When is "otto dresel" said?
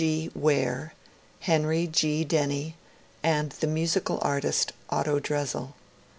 4.89-5.75